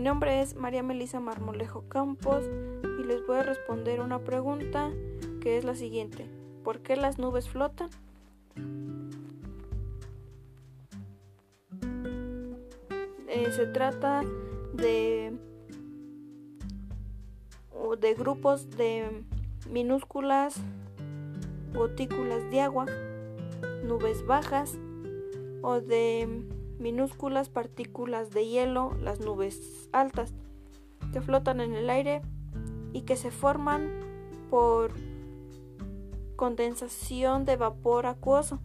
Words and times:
nombre 0.00 0.40
es 0.40 0.56
María 0.56 0.82
Melisa 0.82 1.20
Marmolejo 1.20 1.88
Campos 1.88 2.44
y 2.98 3.04
les 3.04 3.26
voy 3.26 3.38
a 3.38 3.42
responder 3.42 4.00
una 4.00 4.20
pregunta 4.20 4.90
que 5.40 5.58
es 5.58 5.64
la 5.64 5.74
siguiente. 5.74 6.26
¿Por 6.64 6.80
qué 6.80 6.96
las 6.96 7.18
nubes 7.18 7.48
flotan? 7.48 7.90
Eh, 13.28 13.52
se 13.52 13.66
trata 13.66 14.22
de, 14.72 15.36
de 18.00 18.14
grupos 18.14 18.70
de 18.70 19.24
minúsculas 19.68 20.60
gotículas 21.74 22.50
de 22.50 22.60
agua, 22.60 22.86
nubes 23.84 24.24
bajas 24.26 24.78
o 25.62 25.80
de 25.80 26.44
minúsculas 26.78 27.48
partículas 27.48 28.30
de 28.30 28.46
hielo, 28.46 28.94
las 29.00 29.20
nubes 29.20 29.88
altas, 29.92 30.34
que 31.12 31.20
flotan 31.20 31.60
en 31.60 31.74
el 31.74 31.90
aire 31.90 32.22
y 32.92 33.02
que 33.02 33.16
se 33.16 33.30
forman 33.30 33.90
por 34.50 34.92
condensación 36.36 37.44
de 37.44 37.56
vapor 37.56 38.06
acuoso, 38.06 38.60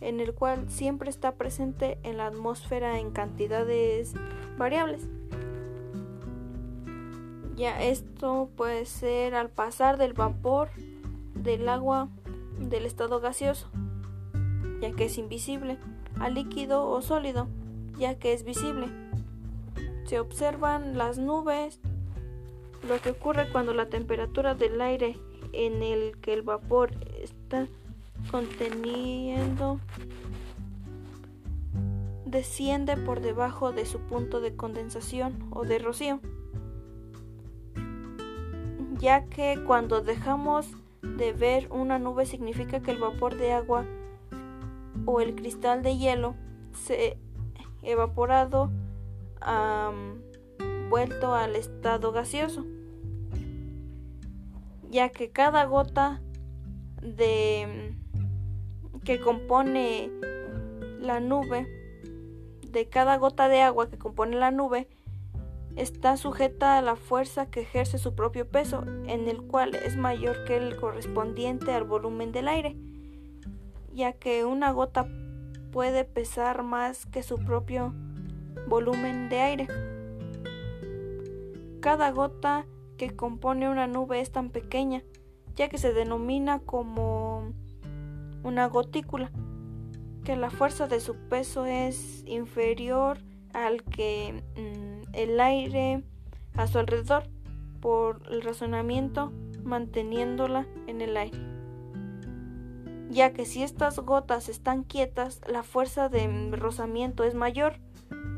en 0.00 0.20
el 0.20 0.34
cual 0.34 0.68
siempre 0.70 1.10
está 1.10 1.36
presente 1.36 1.98
en 2.02 2.18
la 2.18 2.26
atmósfera 2.26 2.98
en 2.98 3.10
cantidades 3.10 4.14
variables. 4.58 5.08
Ya 7.56 7.82
esto 7.82 8.50
puede 8.56 8.84
ser 8.84 9.34
al 9.34 9.48
pasar 9.48 9.96
del 9.96 10.12
vapor 10.12 10.70
del 11.34 11.68
agua 11.68 12.08
del 12.58 12.84
estado 12.84 13.20
gaseoso, 13.20 13.68
ya 14.80 14.92
que 14.92 15.04
es 15.06 15.18
invisible, 15.18 15.78
a 16.20 16.28
líquido 16.28 16.88
o 16.88 17.02
sólido, 17.02 17.48
ya 17.98 18.18
que 18.18 18.32
es 18.32 18.44
visible. 18.44 18.88
Se 20.04 20.20
observan 20.20 20.98
las 20.98 21.18
nubes, 21.18 21.80
lo 22.88 23.00
que 23.00 23.10
ocurre 23.10 23.50
cuando 23.50 23.74
la 23.74 23.88
temperatura 23.88 24.54
del 24.54 24.80
aire 24.80 25.18
en 25.52 25.82
el 25.82 26.18
que 26.20 26.34
el 26.34 26.42
vapor 26.42 26.92
está 27.22 27.66
conteniendo 28.30 29.80
desciende 32.24 32.96
por 32.96 33.20
debajo 33.20 33.72
de 33.72 33.86
su 33.86 34.00
punto 34.00 34.40
de 34.40 34.56
condensación 34.56 35.46
o 35.50 35.64
de 35.64 35.78
rocío, 35.78 36.20
ya 38.98 39.26
que 39.26 39.62
cuando 39.64 40.00
dejamos 40.00 40.66
de 41.02 41.32
ver 41.32 41.68
una 41.70 41.98
nube 41.98 42.26
significa 42.26 42.80
que 42.80 42.90
el 42.90 42.98
vapor 42.98 43.36
de 43.36 43.52
agua 43.52 43.84
o 45.06 45.20
el 45.20 45.34
cristal 45.34 45.82
de 45.82 45.96
hielo 45.96 46.34
se 46.72 47.18
evaporado 47.82 48.70
vuelto 50.88 51.34
al 51.34 51.56
estado 51.56 52.12
gaseoso 52.12 52.64
ya 54.90 55.08
que 55.10 55.30
cada 55.30 55.64
gota 55.64 56.22
de 57.02 57.94
que 59.04 59.20
compone 59.20 60.10
la 61.00 61.20
nube 61.20 61.66
de 62.70 62.88
cada 62.88 63.18
gota 63.18 63.48
de 63.48 63.60
agua 63.60 63.90
que 63.90 63.98
compone 63.98 64.36
la 64.36 64.50
nube 64.50 64.88
está 65.76 66.16
sujeta 66.16 66.78
a 66.78 66.82
la 66.82 66.96
fuerza 66.96 67.50
que 67.50 67.62
ejerce 67.62 67.98
su 67.98 68.14
propio 68.14 68.48
peso, 68.48 68.84
en 69.06 69.28
el 69.28 69.42
cual 69.42 69.74
es 69.74 69.96
mayor 69.96 70.44
que 70.44 70.56
el 70.56 70.76
correspondiente 70.76 71.72
al 71.72 71.84
volumen 71.84 72.32
del 72.32 72.48
aire, 72.48 72.76
ya 73.94 74.12
que 74.12 74.44
una 74.44 74.72
gota 74.72 75.06
puede 75.70 76.04
pesar 76.04 76.62
más 76.62 77.06
que 77.06 77.22
su 77.22 77.38
propio 77.38 77.94
volumen 78.68 79.28
de 79.28 79.40
aire. 79.40 79.68
Cada 81.80 82.10
gota 82.10 82.66
que 82.96 83.14
compone 83.14 83.68
una 83.68 83.86
nube 83.86 84.20
es 84.20 84.30
tan 84.32 84.50
pequeña, 84.50 85.02
ya 85.56 85.68
que 85.68 85.78
se 85.78 85.92
denomina 85.92 86.60
como 86.60 87.52
una 88.42 88.66
gotícula, 88.66 89.30
que 90.24 90.36
la 90.36 90.50
fuerza 90.50 90.86
de 90.86 91.00
su 91.00 91.16
peso 91.28 91.66
es 91.66 92.24
inferior 92.26 93.18
al 93.52 93.82
que 93.84 94.42
mm, 94.56 95.08
el 95.12 95.40
aire 95.40 96.02
a 96.56 96.66
su 96.66 96.78
alrededor 96.78 97.24
por 97.80 98.22
el 98.30 98.42
razonamiento 98.42 99.32
manteniéndola 99.64 100.66
en 100.86 101.00
el 101.00 101.16
aire. 101.16 101.53
Ya 103.10 103.32
que 103.32 103.44
si 103.44 103.62
estas 103.62 103.98
gotas 103.98 104.48
están 104.48 104.82
quietas, 104.82 105.40
la 105.46 105.62
fuerza 105.62 106.08
de 106.08 106.50
rozamiento 106.52 107.24
es 107.24 107.34
mayor, 107.34 107.74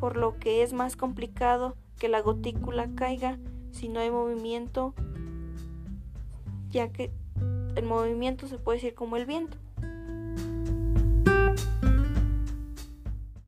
por 0.00 0.16
lo 0.16 0.38
que 0.38 0.62
es 0.62 0.72
más 0.72 0.96
complicado 0.96 1.76
que 1.98 2.08
la 2.08 2.20
gotícula 2.20 2.88
caiga 2.94 3.38
si 3.70 3.88
no 3.88 4.00
hay 4.00 4.10
movimiento, 4.10 4.94
ya 6.70 6.88
que 6.88 7.10
el 7.74 7.84
movimiento 7.84 8.48
se 8.48 8.58
puede 8.58 8.78
decir 8.78 8.94
como 8.94 9.16
el 9.16 9.26
viento. 9.26 9.58